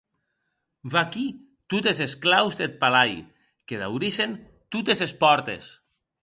Vaquí 0.93 1.25
totes 1.73 2.01
es 2.05 2.15
claus 2.23 2.57
deth 2.61 2.73
palai, 2.85 3.13
que 3.67 3.83
daurissen 3.83 4.35
totes 4.79 5.05
es 5.09 5.15
pòrtes. 5.23 5.71